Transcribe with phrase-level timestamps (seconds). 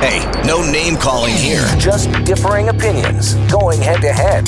[0.00, 1.64] Hey, no name calling here.
[1.78, 4.46] Just differing opinions going head to head.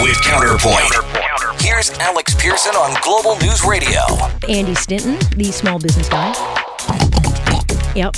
[0.00, 1.60] With Counterpoint.
[1.60, 4.00] Here's Alex Pierson on Global News Radio.
[4.48, 6.30] Andy Stinton, the small business guy.
[7.96, 8.16] Yep.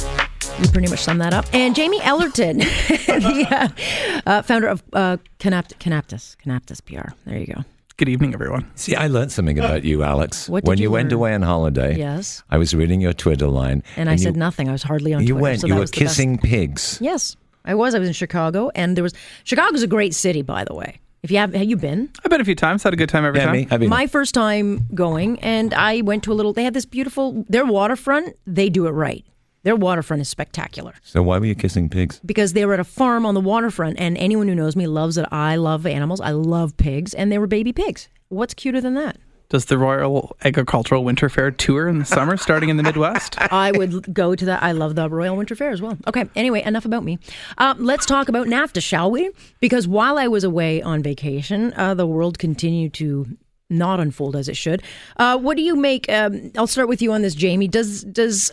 [0.61, 1.47] You pretty much sum that up.
[1.55, 7.13] And Jamie Ellerton, the uh, uh, founder of uh, Canapt- Conaptus, Conaptus PR.
[7.25, 7.65] There you go.
[7.99, 8.71] Good evening, everyone.
[8.77, 10.49] See, I learned something uh, about you, Alex.
[10.49, 12.45] What did when you you, went away on holiday, Yes.
[12.49, 14.69] I was reading your Twitter line, And, I you, said nothing.
[14.69, 15.43] I was hardly on You Twitter.
[15.43, 15.61] went.
[15.63, 15.99] so you that were was best.
[15.99, 16.99] kissing pigs.
[17.01, 17.35] Yes,
[17.65, 17.97] I was.
[17.97, 21.01] I was in Chicago, and there was Chicago's a great city, by the way.
[21.25, 22.09] If you have, have you been?
[22.25, 23.53] I've been a few times, had a good time every Yeah, time.
[23.57, 23.67] me.
[23.73, 26.53] I mean, My first time going, and I went to a little.
[26.53, 27.45] They had this beautiful.
[27.49, 28.37] Their waterfront.
[28.47, 29.25] They do it right.
[29.65, 32.21] Their waterfront is spectacular so why were you kissing pigs?
[32.25, 35.17] because they were at a farm on the waterfront, and anyone who knows me loves
[35.17, 36.21] that I love animals.
[36.21, 38.09] I love pigs, and they were baby pigs.
[38.29, 39.17] What's cuter than that?
[39.51, 43.41] Does the Royal Agricultural Winter Fair tour in the summer starting in the Midwest?
[43.53, 44.63] I would go to that.
[44.63, 45.97] I love the Royal Winter Fair as well.
[46.07, 47.19] Okay, anyway, enough about me.
[47.57, 49.31] Um, let's talk about NAFTA, shall we?
[49.61, 53.27] Because while I was away on vacation, uh, the world continued to
[53.71, 54.83] not unfold as it should.
[55.17, 56.11] Uh, what do you make?
[56.11, 57.69] Um, I'll start with you on this, Jamie.
[57.69, 58.53] Does does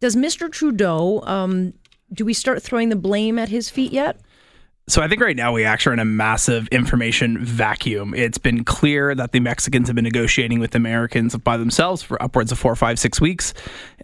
[0.00, 0.50] does Mr.
[0.50, 1.22] Trudeau?
[1.24, 1.74] Um,
[2.12, 4.20] do we start throwing the blame at his feet yet?
[4.88, 8.14] So I think right now we actually are in a massive information vacuum.
[8.14, 12.52] It's been clear that the Mexicans have been negotiating with Americans by themselves for upwards
[12.52, 13.52] of four, five, six weeks,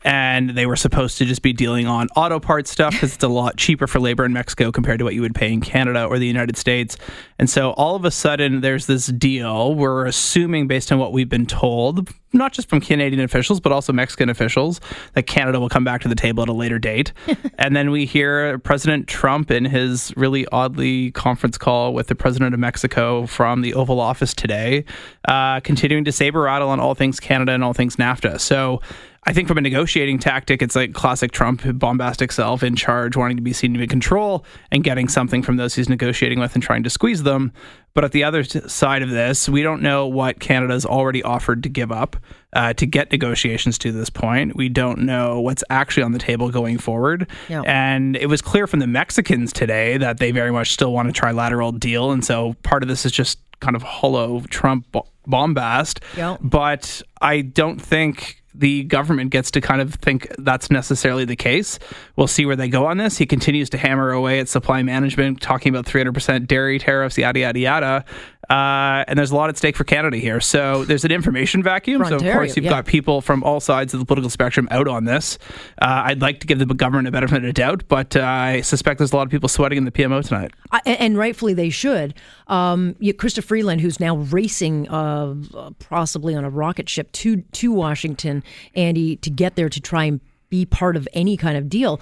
[0.02, 3.28] and they were supposed to just be dealing on auto parts stuff because it's a
[3.28, 6.18] lot cheaper for labor in Mexico compared to what you would pay in Canada or
[6.18, 6.96] the United States.
[7.38, 9.76] And so all of a sudden, there's this deal.
[9.76, 13.92] We're assuming, based on what we've been told, not just from Canadian officials, but also
[13.92, 14.80] Mexican officials,
[15.14, 17.12] that Canada will come back to the table at a later date.
[17.58, 22.54] and then we hear President Trump in his really oddly conference call with the president
[22.54, 24.84] of Mexico from the Oval Office today,
[25.28, 28.40] uh, continuing to saber rattle on all things Canada and all things NAFTA.
[28.40, 28.80] So
[29.24, 33.36] I think from a negotiating tactic, it's like classic Trump, bombastic self, in charge, wanting
[33.36, 36.54] to be seen to be in control and getting something from those he's negotiating with
[36.54, 37.52] and trying to squeeze them.
[37.94, 41.68] But at the other side of this, we don't know what Canada's already offered to
[41.68, 42.16] give up
[42.52, 44.56] uh, to get negotiations to this point.
[44.56, 47.28] We don't know what's actually on the table going forward.
[47.48, 47.62] Yeah.
[47.64, 51.12] And it was clear from the Mexicans today that they very much still want a
[51.12, 52.10] trilateral deal.
[52.10, 54.86] And so part of this is just kind of hollow Trump
[55.28, 56.00] bombast.
[56.16, 56.38] Yeah.
[56.40, 61.78] But I don't think the government gets to kind of think that's necessarily the case.
[62.16, 63.18] We'll see where they go on this.
[63.18, 67.58] He continues to hammer away at supply management, talking about 300% dairy tariffs, yada, yada,
[67.58, 68.04] yada.
[68.52, 70.38] Uh, and there's a lot at stake for Canada here.
[70.38, 72.02] So there's an information vacuum.
[72.02, 72.72] For so, of course, you've yeah.
[72.72, 75.38] got people from all sides of the political spectrum out on this.
[75.80, 78.98] Uh, I'd like to give the government a benefit of doubt, but uh, I suspect
[78.98, 80.52] there's a lot of people sweating in the PMO tonight.
[80.70, 82.12] I, and rightfully they should.
[82.48, 85.34] Um, you, Chrystia Freeland, who's now racing uh,
[85.78, 90.20] possibly on a rocket ship to to Washington, Andy, to get there to try and
[90.50, 91.98] be part of any kind of deal.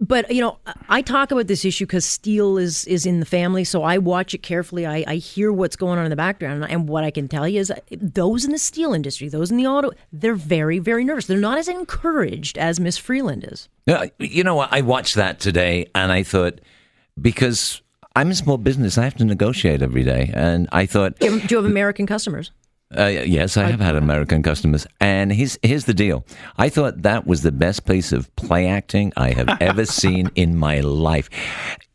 [0.00, 3.64] But you know, I talk about this issue because steel is is in the family,
[3.64, 4.86] so I watch it carefully.
[4.86, 7.60] I, I hear what's going on in the background, and what I can tell you
[7.60, 11.26] is uh, those in the steel industry, those in the auto, they're very very nervous.
[11.26, 13.68] They're not as encouraged as Miss Freeland is.
[13.86, 14.60] Yeah, You know.
[14.60, 16.60] I watched that today, and I thought
[17.20, 17.82] because
[18.16, 21.38] I'm a small business, I have to negotiate every day, and I thought, Do you
[21.38, 22.52] have, do you have American customers?
[22.96, 26.24] Uh, yes, I have had American customers, and here's here's the deal.
[26.58, 30.56] I thought that was the best piece of play acting I have ever seen in
[30.56, 31.30] my life.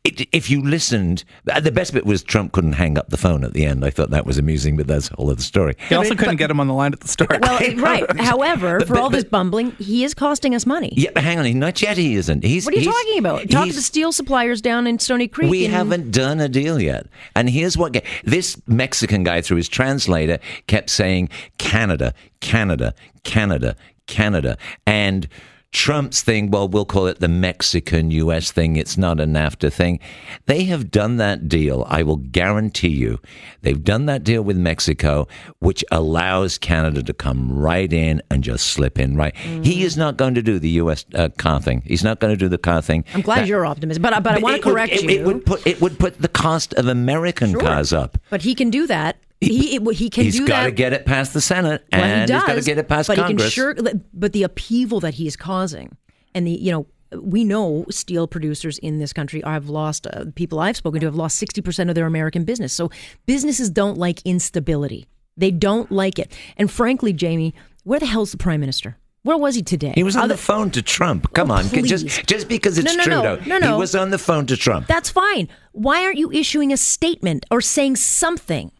[0.05, 3.43] It, if you listened, uh, the best bit was Trump couldn't hang up the phone
[3.43, 3.83] at the end.
[3.83, 5.75] I thought that was amusing, but that's a whole other story.
[5.89, 7.41] He also couldn't get him on the line at the start.
[7.41, 8.05] Well, right.
[8.19, 10.93] However, for but- all this bumbling, he is costing us money.
[10.95, 11.97] Yeah, but hang on, not yet.
[11.97, 12.43] He isn't.
[12.43, 12.65] He's.
[12.65, 13.49] What are you he's- talking about?
[13.49, 15.49] Talk to the steel suppliers down in Stoney Creek.
[15.49, 17.07] We and- haven't done a deal yet.
[17.35, 24.57] And here's what this Mexican guy, through his translator, kept saying Canada, Canada, Canada, Canada.
[24.85, 25.27] And
[25.75, 28.77] Trump's thing, well, we'll call it the Mexican US thing.
[28.77, 29.99] It's not a NAFTA thing.
[30.45, 31.85] They have done that deal.
[31.89, 33.19] I will guarantee you.
[33.61, 35.27] They've done that deal with Mexico,
[35.59, 39.35] which allows Canada to come right in and just slip in, right?
[39.35, 41.81] He is not going to do the US uh, car thing.
[41.85, 43.03] He's not going to do the car thing.
[43.13, 45.09] I'm glad That- you're optimistic, but but I want to it would- correct it, you.
[45.09, 47.59] It would put it would put the cost of American Sure.
[47.59, 48.17] cars up.
[48.29, 49.17] but he can do that.
[49.41, 52.43] He he can He's got to get it past the Senate, well, and he he's
[52.45, 53.53] got to get it past but Congress.
[53.53, 54.01] he can sure.
[54.13, 55.97] But the upheaval that he is causing,
[56.33, 56.87] and the you know.
[57.21, 59.41] We know steel producers in this country.
[59.43, 62.73] I've lost uh, people I've spoken to have lost sixty percent of their American business.
[62.73, 62.89] So
[63.25, 65.05] businesses don't like instability.
[65.37, 66.35] They don't like it.
[66.57, 67.53] And frankly, Jamie,
[67.83, 68.97] where the hell's the prime minister?
[69.21, 69.93] Where was he today?
[69.95, 71.31] he was on Other- the phone to Trump.
[71.33, 72.23] Come Oh, on, just please.
[72.25, 73.73] just because it's No, no, no, Trudeau, no, no.
[73.75, 74.87] he was on the phone to Trump.
[74.87, 75.47] That's fine.
[75.71, 78.71] Why aren't you issuing a statement or saying something?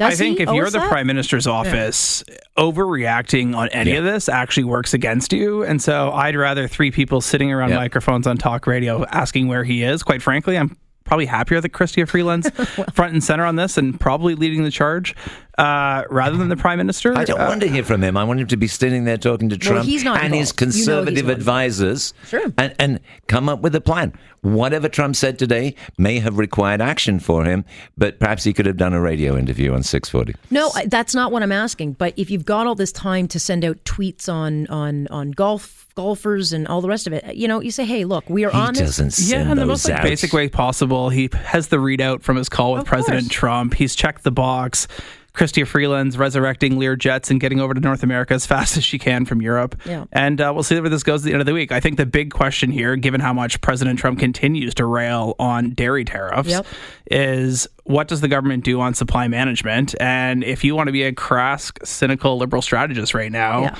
[0.00, 2.24] Does I think if you're us the prime minister's office,
[2.56, 5.62] overreacting on any of this actually works against you.
[5.62, 7.76] And so I'd rather three people sitting around Yeah.
[7.76, 10.02] microphones on talk radio asking where he is.
[10.02, 12.50] Quite frankly, I'm probably happier that Chrystia Freeland's
[12.94, 15.14] front and center on this and probably leading the charge
[15.60, 17.16] uh, rather than the prime minister.
[17.16, 18.16] I don't Uh, want to hear from him.
[18.16, 20.50] I want him to be standing there talking to Well, Trump he's not and his
[20.50, 20.60] involved.
[20.60, 22.52] You know he's conservative advisors Sure.
[22.56, 24.12] and, and come up with a plan.
[24.42, 27.64] Whatever Trump said today may have required action for him,
[27.98, 30.34] but perhaps he could have done a radio interview on 640.
[30.50, 31.92] No, that's not what I'm asking.
[31.92, 35.86] But if you've got all this time to send out tweets on on on golf
[35.94, 38.50] golfers and all the rest of it, you know, you say, hey, look, we are
[38.50, 38.96] He on this.
[38.96, 41.10] doesn't Yeah, send in the most like, basic way possible.
[41.10, 43.28] He has the readout from his call with Of President course.
[43.34, 43.74] Trump.
[43.74, 44.88] He's checked the box.
[45.34, 48.98] Chrystia Freeland's resurrecting Lear jets and getting over to North America as fast as she
[48.98, 49.80] can from Europe.
[49.86, 50.04] Yeah.
[50.12, 51.72] And uh, we'll see where this goes at the end of the week.
[51.72, 55.70] I think the big question here, given how much President Trump continues to rail on
[55.70, 56.66] dairy tariffs, Yep.
[57.10, 59.94] is what does the government do on supply management?
[60.00, 63.76] And if you want to be a crass, cynical liberal strategist right now, Yeah.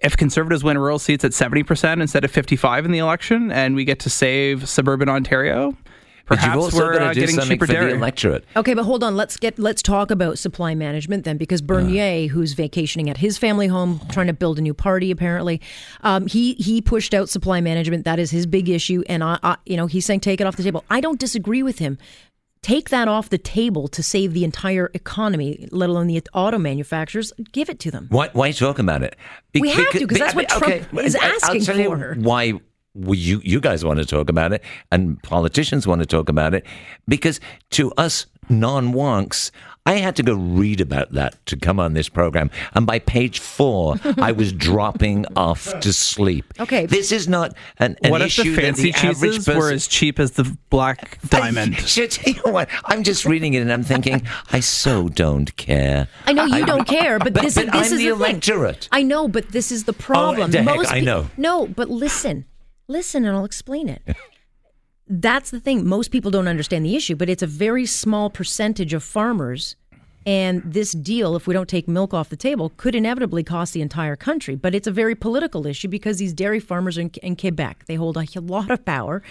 [0.00, 3.84] if conservatives win rural seats at 70% instead of 55 in the election and we
[3.84, 5.76] get to save suburban Ontario,
[6.28, 7.90] perhaps you've also we're uh, do getting cheaper for dairy.
[7.92, 8.44] the electorate.
[8.56, 9.16] Okay, but hold on.
[9.16, 13.66] Let's get let's talk about supply management then, because Bernier, who's vacationing at his family
[13.66, 15.60] home, trying to build a new party, apparently,
[16.02, 18.04] um, he he pushed out supply management.
[18.04, 20.56] That is his big issue, and I, I, you know, he's saying take it off
[20.56, 20.84] the table.
[20.90, 21.98] I don't disagree with him.
[22.60, 27.32] Take that off the table to save the entire economy, let alone the auto manufacturers.
[27.52, 28.08] Give it to them.
[28.10, 29.14] Why, why talk about it?
[29.52, 32.14] Be- We have to, 'cause that's what Trump is I- I'll asking tell you for.
[32.18, 32.54] Why
[32.98, 36.54] well, you you guys want to talk about it, and politicians want to talk about
[36.54, 36.66] it,
[37.06, 37.40] because
[37.70, 39.50] to us non-wonks,
[39.86, 43.40] I had to go read about that to come on this program, and by page
[43.40, 46.44] four, I was dropping off to sleep.
[46.60, 46.86] Okay.
[46.86, 49.86] this is not an, an what if the fancy that the cheeses person, were as
[49.86, 51.76] cheap as the black diamond?
[51.76, 55.54] I, should tell you what, I'm just reading it and I'm thinking, I so don't
[55.56, 56.08] care.
[56.26, 58.08] I know you don't care, but, But- this, but this I'm is the thing.
[58.08, 58.88] electorate.
[58.92, 60.50] I know, but this is the oh, problem.
[60.50, 61.30] the heck, I peo- know.
[61.36, 62.44] No, but listen,
[62.88, 64.02] listen, and I'll explain it.
[65.08, 65.86] That's the thing.
[65.86, 69.76] Most people don't understand the issue, but it's a very small percentage of farmers.
[70.26, 73.80] And this deal, if we don't take milk off the table, could inevitably cost the
[73.80, 74.56] entire country.
[74.56, 78.18] But it's a very political issue because these dairy farmers in, in Quebec, they hold
[78.18, 79.22] a lot of power.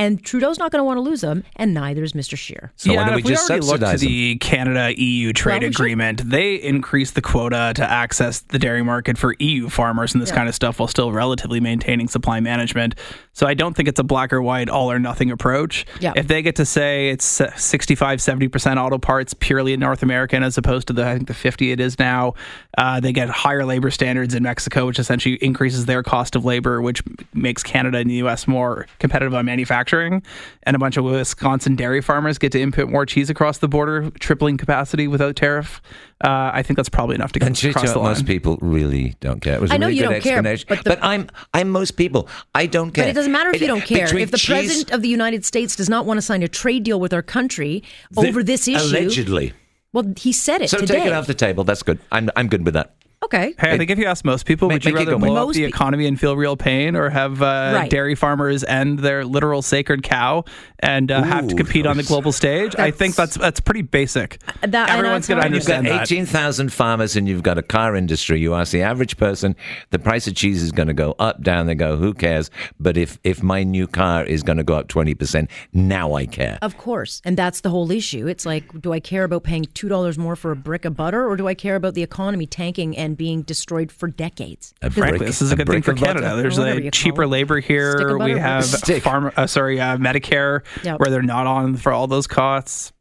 [0.00, 2.34] And Trudeau's not going to want to lose them, and neither is Mr.
[2.34, 2.72] Scheer.
[2.76, 5.34] So why yeah, don't and we if we just already look to the Canada EU
[5.34, 5.76] trade Well, we should.
[5.76, 10.32] agreement, they increased the quota to access the dairy market for EU farmers and this
[10.32, 12.94] kind of stuff while still relatively maintaining supply management.
[13.32, 15.86] So I don't think it's a black or white, all or nothing approach.
[16.00, 16.12] Yeah.
[16.16, 20.58] If they get to say it's 65, 70% auto parts purely in North American as
[20.58, 22.34] opposed to the, I think the 50 it is now,
[22.76, 26.82] uh, they get higher labor standards in Mexico, which essentially increases their cost of labor,
[26.82, 30.22] which makes Canada and the US more competitive on manufacturing.
[30.64, 34.10] And a bunch of Wisconsin dairy farmers get to import more cheese across the border,
[34.18, 35.80] tripling capacity without tariff.
[36.22, 38.08] Uh, I think that's probably enough to get And across Chicho, the line.
[38.10, 39.54] most people really don't care.
[39.54, 40.66] It was a I know really you good don't care, explanation.
[40.68, 42.28] but the- I'm I'm most people.
[42.54, 43.06] I don't care.
[43.20, 44.06] Doesn't matter if you uh, don't care.
[44.06, 46.48] Between If the cheese- president of the United States does not want to sign a
[46.48, 47.82] trade deal with our country
[48.16, 49.52] over this issue, allegedly.
[49.92, 50.94] well, he said it So today.
[51.00, 51.64] take it off the table.
[51.64, 51.98] That's good.
[52.10, 52.94] I'm I'm good with that.
[53.24, 53.54] Okay.
[53.58, 55.28] Hey, I think if you ask most people, Make- would you rather go, Mike.
[55.28, 57.90] blow up the economy and feel real pain, or have uh, Right.
[57.90, 60.44] dairy farmers end their literal sacred cow
[60.80, 62.74] and uh, have to compete on the global stage?
[62.78, 64.38] I think that's that's pretty basic.
[64.62, 65.54] That- I Everyone's going to hard.
[65.54, 68.40] You've got eighteen thousand farmers, and you've got a car industry.
[68.40, 69.56] You ask the average person,
[69.90, 71.66] the price of cheese is going to go up, down.
[71.66, 72.50] They go, who cares?
[72.78, 76.26] But if if my new car is going to go up twenty percent, now I
[76.26, 76.58] care.
[76.62, 77.20] Of course.
[77.24, 78.26] And that's the whole issue.
[78.26, 81.36] It's like, do I care about paying $2 more for a brick of butter or
[81.36, 84.74] do I care about the economy tanking and being destroyed for decades?
[84.82, 86.20] A Frankly, brick- this is a good thing for of butter.
[86.20, 86.36] Canada.
[86.36, 87.28] There's a cheaper it.
[87.28, 88.16] labor here.
[88.18, 88.64] We have
[89.02, 91.00] farm, uh, sorry, uh, Medicare, Yep.
[91.00, 92.92] where they're not on for all those costs.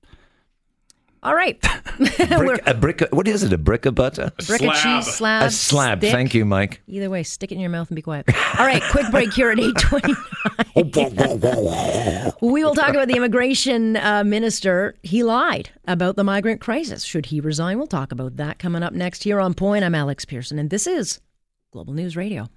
[1.21, 1.61] All right.
[2.29, 3.01] Brick, a brick.
[3.11, 3.51] What is it?
[3.51, 4.31] A brick of butter?
[4.47, 5.47] brick of cheese, slab.
[5.47, 5.97] A slab.
[5.99, 6.11] stick.
[6.11, 6.81] Thank you, Mike.
[6.87, 8.25] Either way, stick it in your mouth and be quiet.
[8.57, 12.31] All right, quick break here at 829.
[12.41, 14.95] we will talk about the immigration uh, minister.
[15.03, 17.03] He lied about the migrant crisis.
[17.03, 17.77] Should he resign?
[17.77, 19.83] We'll talk about that coming up next here on Point.
[19.83, 21.19] I'm Alex Pierson, and this is
[21.73, 22.47] Global News Radio.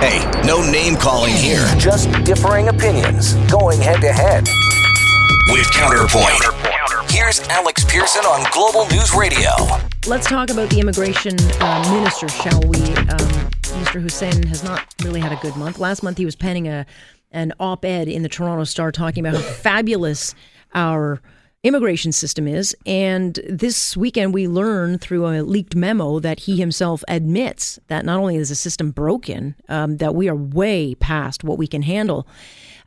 [0.00, 1.66] Hey, no name calling here.
[1.78, 4.46] Just differing opinions going head to head.
[5.48, 6.61] With Counterpoint.
[7.32, 9.48] Here's Alex Pierson on Global News Radio.
[10.06, 12.76] Let's talk about the immigration uh, minister, shall we?
[12.78, 13.48] Um,
[13.80, 14.02] Mr.
[14.02, 15.78] Hussen has not really had a good month.
[15.78, 16.84] Last month, he was penning a
[17.30, 20.34] an op-ed in the Toronto Star talking about how fabulous
[20.74, 21.22] our
[21.62, 22.76] immigration system is.
[22.84, 28.18] And this weekend, we learned through a leaked memo that he himself admits that not
[28.18, 32.26] only is the system broken, um, that we are way past what we can handle.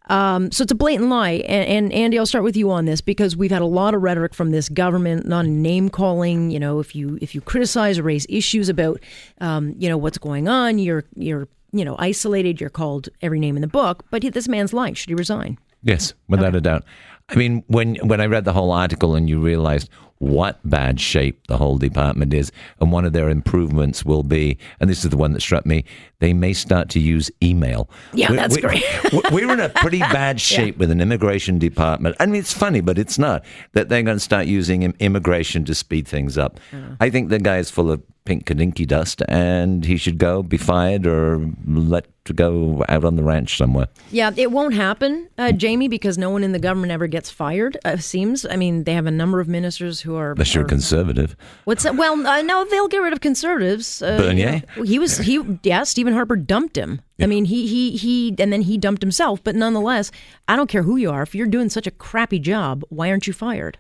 [0.07, 1.43] Um, so it's a blatant lie.
[1.47, 4.01] And, and Andy, I'll start with you on this because we've had a lot of
[4.01, 6.51] rhetoric from this government, not name calling.
[6.51, 9.01] You know, if you if you criticize or raise issues about,
[9.41, 12.62] um, you know, what's going on, you're you're you know isolated.
[12.62, 14.05] You're called every name in the book.
[14.12, 14.93] But he, this man's lying.
[14.93, 15.57] Should he resign?
[15.83, 16.83] Yes, without a doubt.
[17.29, 19.89] I mean, when when I read the whole article and you realized
[20.25, 24.89] what bad shape the whole department is, and one of their improvements will be, and
[24.89, 25.86] this is the one that struck me,
[26.20, 27.89] they may start to use email.
[28.13, 28.84] Yeah, We- that's we- great.
[29.32, 32.15] we're in a pretty bad shape with an immigration department.
[32.20, 35.75] I mean, it's funny, but it's not that they're going to start using immigration to
[35.75, 36.60] speed things up.
[36.72, 36.98] Mm.
[37.00, 40.58] I think the guy is full of pink kadinky dust, and he should go, be
[40.58, 43.88] fired, or let to go out on the ranch somewhere.
[44.10, 47.77] Yeah, it won't happen, uh, Jamie, because no one in the government ever gets fired.
[47.86, 48.46] Uh, seems.
[48.48, 50.32] I mean, they have a number of ministers who are.
[50.32, 51.36] Unless you're are- conservative.
[51.65, 51.96] What's that?
[51.96, 54.01] Well, uh, no, they'll get rid of conservatives.
[54.01, 54.63] Uh, Bernier?
[54.84, 55.39] he was he.
[55.62, 57.01] Yeah, Stephen Harper dumped him.
[57.22, 59.44] I mean, he he he, and then he dumped himself.
[59.44, 60.12] But nonetheless,
[60.48, 61.22] I don't care who you are.
[61.22, 63.77] If you're doing such a crappy job, why aren't you fired?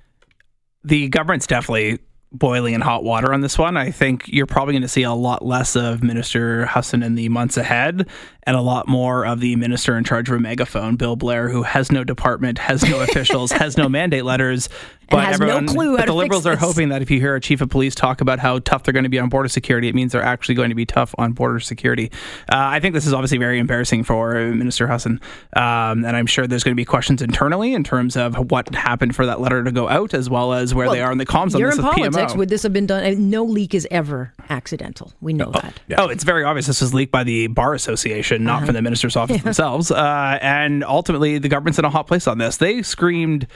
[0.83, 1.97] the government's definitely
[2.37, 3.77] boiling in hot water on this one.
[3.77, 7.29] I think you're probably going to see a lot less of Minister Hussen in the
[7.29, 8.07] months ahead
[8.43, 11.63] and a lot more of the minister in charge of a megaphone, Bill Blair, who
[11.63, 14.69] has no department, has no officials, has no mandate letters.
[15.11, 17.19] And has no clue but how to the liberals fix are hoping that if you
[17.19, 19.49] hear a chief of police talk about how tough they're going to be on border
[19.49, 22.11] security, it means they're actually going to be tough on border security.
[22.51, 25.19] Uh, I think this is obviously very embarrassing for Minister Hussen,
[25.55, 29.15] um, and I'm sure there's going to be questions internally in terms of what happened
[29.15, 31.25] for that letter to go out, as well as where Well, they are in the
[31.25, 32.33] comms on You're this in with politics.
[32.33, 32.37] PMO.
[32.37, 33.29] Would this have been done?
[33.29, 35.13] No leak is ever accidental.
[35.21, 35.79] We know that.
[35.97, 36.67] Oh, it's very obvious.
[36.67, 38.65] This was leaked by the Bar Association, not Uh-huh.
[38.67, 39.91] from the minister's office themselves.
[39.91, 42.57] Uh, and ultimately, the government's in a hot place on this.
[42.57, 43.47] They screamed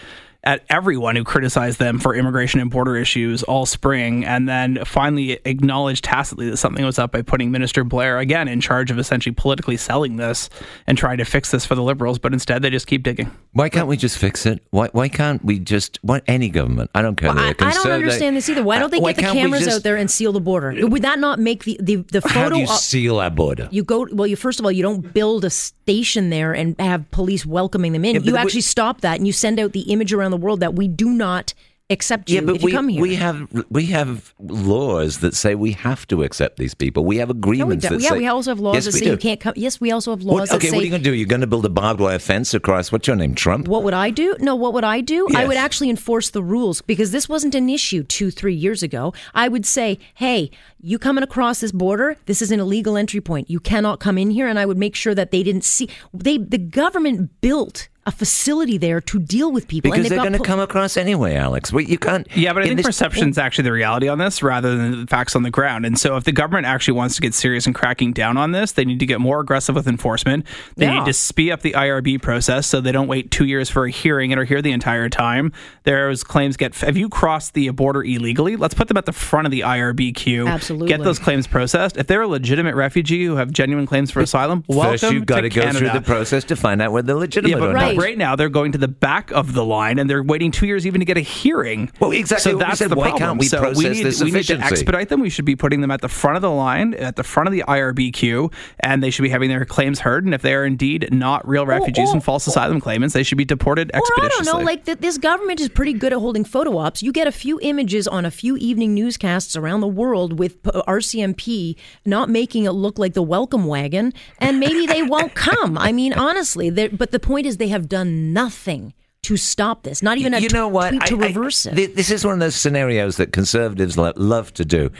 [0.43, 5.39] at everyone who criticized them for immigration and border issues all spring, and then finally
[5.43, 9.33] acknowledged tacitly that something was up by putting Minister Blair again in charge of essentially
[9.35, 10.49] politically selling this
[10.87, 12.19] and trying to fix this for the Liberals.
[12.19, 13.29] But instead, they just keep digging.
[13.51, 14.63] Why can't we just fix it?
[14.69, 16.89] Why why can't we just why any government?
[16.95, 17.29] I don't care.
[17.29, 18.63] I, I don't conservative- understand this either.
[18.63, 20.73] Why don't they Uh, get the cameras just- out there and seal the border?
[20.87, 22.55] Would that not make the the, the How photo?
[22.55, 23.67] do you op- seal our border?
[23.71, 24.25] You go well.
[24.27, 28.05] You first of all, you don't build a station there and have police welcoming them
[28.05, 28.13] in.
[28.15, 30.37] Yeah, but you we- actually stop that and you send out the image around the
[30.37, 31.53] world that we do not
[31.91, 33.01] accept you yeah, but if you we, come here.
[33.01, 37.03] we have we have laws that say we have to accept these people.
[37.03, 37.93] We have no, we agreements don't.
[37.97, 39.11] that yeah, say we also have laws Yes, that say do.
[39.11, 39.53] you can't come.
[39.55, 40.75] Yes, we also have laws What, okay, say.
[40.75, 41.15] what are you going to do?
[41.15, 43.67] You're going to build a barbed wire fence across what's your name, Trump?
[43.67, 44.35] What would I do?
[44.39, 45.27] No, what would I do?
[45.35, 49.13] I would actually enforce the rules because this wasn't an issue two, three years ago.
[49.33, 53.49] I would say, hey, you coming across this border, this is an illegal entry point.
[53.49, 54.47] You cannot come in here.
[54.47, 55.89] And I would make sure that they didn't see.
[56.13, 59.91] They, the government built a facility there to deal with people.
[59.91, 61.71] Because and they've they're going to po- come across anyway, Alex.
[61.71, 62.27] Well, you can't.
[62.35, 65.07] Yeah, but I in think this- perception's actually the reality on this rather than the
[65.07, 65.85] facts on the ground.
[65.85, 68.71] And so if the government actually wants to get serious and cracking down on this,
[68.73, 70.45] they need to get more aggressive with enforcement.
[70.75, 70.95] They Yeah.
[70.99, 73.91] need to speed up the IRB process so they don't wait two years for a
[73.91, 75.51] hearing and are here the entire time.
[75.83, 78.55] There's claims get have you crossed the border illegally?
[78.55, 80.47] Let's put them at the front of the IRB queue.
[80.47, 80.87] Absolutely.
[80.87, 81.97] Get those claims processed.
[81.97, 85.41] If they're a legitimate refugee who have genuine claims for asylum, welcome First, you've got
[85.41, 85.79] to to go Canada.
[85.79, 87.95] through the process to find out whether they're legitimate Yeah, but or Right.
[87.95, 87.98] not.
[87.99, 90.85] Right now they're going to the back of the line and they're waiting two years
[90.87, 91.91] even to get a hearing.
[91.99, 92.89] Well, exactly So what we that's said.
[92.91, 93.29] the Why problem.
[93.29, 95.19] can't we so process we need, this we need to expedite them.
[95.21, 97.53] We should be putting them at the front of the line, at the front of
[97.53, 100.25] the IRB queue, and they should be having their claims heard.
[100.25, 103.37] And if they are indeed not real refugees or- and false asylum claimants, they should
[103.37, 106.43] be deported Or I don't know, like th- this government is pretty good at holding
[106.45, 107.03] photo ops.
[107.03, 110.71] You get a few images on a few evening newscasts around the world with p-
[110.87, 111.75] RCMP
[112.05, 115.77] not making it look like the welcome wagon, and maybe they won't come.
[115.77, 120.01] I mean, honestly, but the point is they have done nothing to stop this.
[120.01, 120.89] Not even a you t- know what?
[120.91, 121.93] tweet to I- I- reverse it.
[121.93, 124.91] This is one of those scenarios that conservatives lo- love to do.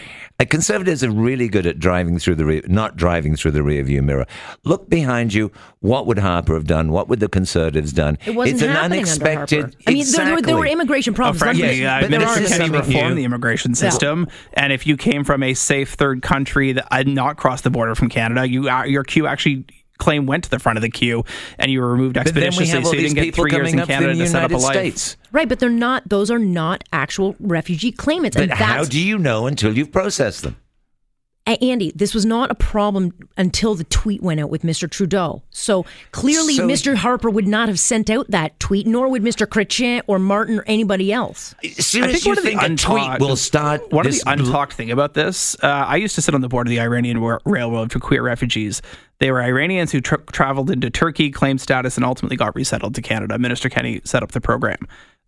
[0.41, 4.03] Uh, conservatives are really good at driving through the rear, not driving through the rearview
[4.03, 4.25] mirror.
[4.65, 5.53] Look behind you.
[5.79, 6.91] What would Harper have done?
[6.91, 8.17] What would the conservatives done?
[8.25, 9.63] it wasn't it's an unexpected.
[9.63, 9.84] under Harper.
[9.88, 10.72] I mean, there, there, were- there were Exactly.
[10.74, 11.39] immigration Oh, problems.
[11.39, 14.86] frankly, Let me- uh, but there Minister is Kenney reformed the immigration system, and if
[14.86, 18.46] you came from a safe third country that had not crossed the border from Canada,
[18.50, 19.63] you uh, your queue actually
[20.00, 21.24] claim went to the front of the queue,
[21.60, 23.86] and you were removed But we expeditiously, so you didn't get three years in up
[23.88, 24.75] from Canada the to set up a United life.
[24.98, 25.18] States.
[25.32, 26.08] Right, but they're not.
[26.10, 30.41] Those are not actual refugee claimants, But and how do you know until you've processed
[30.44, 30.58] them?
[31.50, 34.89] A- Andy, this was not a problem until the tweet went out with Mr.
[34.89, 35.41] Trudeau.
[35.50, 36.96] So clearly, So- Mr.
[36.96, 39.46] Harper would not have sent out that tweet, nor would Mr.
[39.48, 41.56] Chrétien or Martin or anybody else.
[41.77, 43.91] As soon I as think you one of the think a tweet untalked- will start,
[43.91, 46.50] One this of the untalked thing about this, uh, I used to sit on the
[46.50, 48.82] board of the Iranian Wa- Railroad for queer refugees.
[49.20, 53.01] They were Iranians who tr traveled into Turkey, claimed status, and ultimately got resettled to
[53.01, 53.38] Canada.
[53.39, 54.77] Minister Kenney set up the program.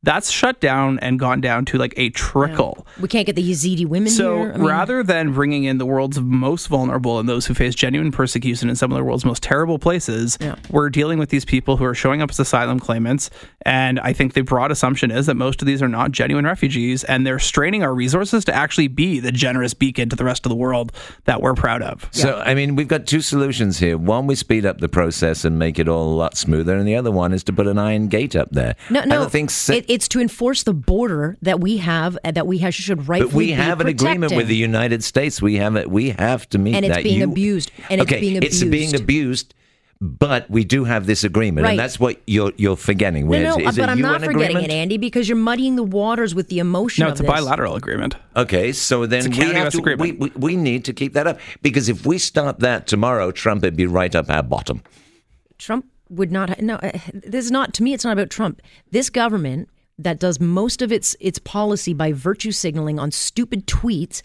[0.04, 2.88] That's shut down and gone down to like a trickle.
[3.00, 4.52] We can't get the Yazidi women So here.
[4.54, 8.12] I mean, rather than bringing in the world's most vulnerable and those who face genuine
[8.12, 10.56] persecution in some of the world's most terrible places, Yeah.
[10.72, 13.30] we're dealing with these people who are showing up as asylum claimants.
[13.64, 17.04] And I think the broad assumption is that most of these are not genuine refugees
[17.04, 20.50] and they're straining our resources to actually be the generous beacon to the rest of
[20.50, 20.92] the world
[21.26, 22.08] that we're proud of.
[22.10, 24.00] So, I mean, we've got two solutions here.
[24.00, 26.96] One, we speed up the process and make it all a lot smoother, and the
[26.96, 28.76] other one is to put an iron gate up there.
[28.90, 32.18] no, I no, don't think si- it, it's to enforce the border that we have,
[32.24, 35.04] uh, that we have, should rightfully but we be have an agreement with the United
[35.04, 35.42] States.
[35.42, 35.92] We have it.
[35.92, 37.04] We have to meet And it's that.
[37.04, 37.72] being You- abused.
[37.90, 39.04] And it's okay, being it's being abused.
[39.04, 39.54] abused.
[40.04, 41.72] But we do have this agreement, Right.
[41.72, 43.30] and that's what you're you're forgetting.
[43.30, 44.72] No, no, is but I'm not UN forgetting agreement?
[44.74, 47.32] it, Andy, because you're muddying the waters with the emotion No, of it's a this.
[47.32, 48.16] bilateral agreement.
[48.36, 49.96] Okay, so then we have to.
[50.00, 53.62] We, we, we need to keep that up because if we start that tomorrow, Trump
[53.62, 54.82] would be right up our bottom.
[55.60, 56.60] Trump would not.
[56.62, 57.72] No, uh, this is not.
[57.76, 58.60] To me, it's not about Trump.
[58.90, 59.70] This government
[60.00, 64.22] that does most of its its policy by virtue signaling on stupid tweets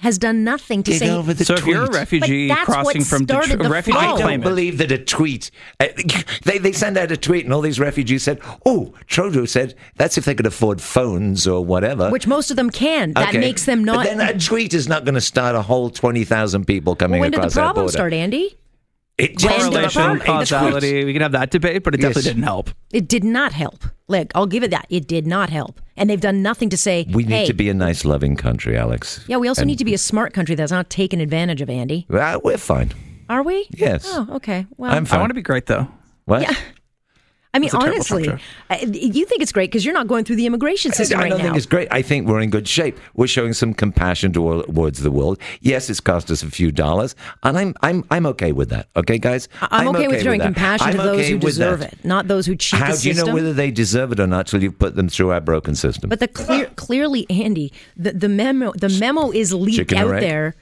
[0.00, 1.10] has done nothing to Get say.
[1.10, 1.94] over the so if you're a tweet.
[1.98, 4.14] refugee But that's crossing from Detroit, the a refugee flow.
[4.14, 5.50] I don't believe that a tweet.
[5.78, 5.88] Uh,
[6.44, 10.16] they they send out a tweet, and all these refugees said, "Oh, Trudeau said that's
[10.16, 13.12] if they could afford phones or whatever." which most of them can.
[13.12, 13.40] That Okay.
[13.40, 13.96] makes them not.
[14.06, 17.20] But then a tweet is not going to start a whole twenty thousand people coming
[17.20, 17.92] when did the across our problem border.
[17.92, 18.56] start, Andy?
[19.20, 22.22] It When just did the correlation, causality, we can have that debate, but it definitely
[22.22, 22.30] Yes.
[22.34, 22.70] didn't help.
[22.92, 23.84] It did not help.
[24.08, 24.86] Like I'll give it that.
[24.88, 27.06] It did not help, and they've done nothing to say.
[27.12, 29.24] We need hey, to be a nice, loving country, Alex.
[29.28, 31.68] Yeah, we also And- need to be a smart country that's not taken advantage of.
[31.70, 32.92] Andy, Well, we're fine.
[33.28, 33.66] are we?
[33.70, 34.04] Yes.
[34.06, 34.66] Oh, okay.
[34.76, 35.86] Well, I'm I want to be great though.
[36.24, 36.42] What?
[36.42, 36.54] Yeah.
[37.52, 40.36] I mean, It's a terrible honestly, you think it's great because you're not going through
[40.36, 41.88] the immigration system I right don't think it's great.
[41.90, 42.96] I think we're in good shape.
[43.14, 45.40] We're showing some compassion towards the world.
[45.60, 48.88] Yes, it's cost us a few dollars, and I'm I'm I'm okay with that.
[48.94, 51.94] Okay, guys, I'm, okay, with showing compassion I'm to those okay who deserve that.
[51.94, 54.28] it, not those who cheat How the do you know whether they deserve it or
[54.28, 56.08] not till you put them through our broken system?
[56.08, 60.54] but the clear, clearly, Andy, the, the memo, the memo is leaked out there.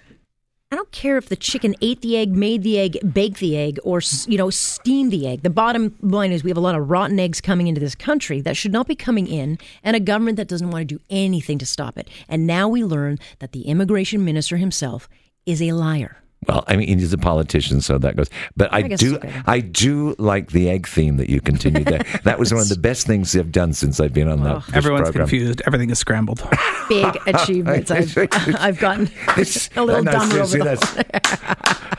[0.70, 3.78] I don't care if the chicken ate the egg, made the egg, baked the egg,
[3.84, 5.42] or you know steamed the egg.
[5.42, 8.42] The bottom line is we have a lot of rotten eggs coming into this country
[8.42, 11.56] that should not be coming in, and a government that doesn't want to do anything
[11.56, 12.10] to stop it.
[12.28, 15.08] And now we learn that the immigration minister himself
[15.46, 16.18] is a liar.
[16.46, 18.30] Well, I mean, he's a politician, so that goes.
[18.56, 19.18] But I, guess do.
[19.46, 22.04] I do like the egg theme that you continued there.
[22.24, 24.64] that was one of the best things they've done since I've been on that.
[24.66, 25.26] this Everyone's program.
[25.26, 25.62] confused.
[25.66, 26.40] Everything is scrambled.
[26.88, 27.90] Big achievements.
[27.90, 28.16] I've,
[28.56, 31.98] I've gotten It's- a little no, dumber over the that's-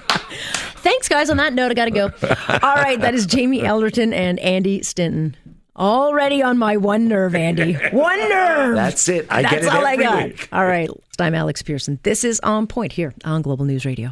[0.82, 1.30] Thanks, guys.
[1.30, 2.06] On that note, I got to go.
[2.64, 5.36] All right, that is Jamie Ellerton and Andy Stinton.
[5.76, 7.74] Already on my one nerve, Andy.
[7.92, 8.76] One nerve.
[8.76, 9.28] That's it.
[9.30, 10.24] I That's get it all I got.
[10.26, 10.50] week.
[10.52, 12.00] All right, I'm Alex Pierson.
[12.04, 14.12] This is On Point here on Global News Radio.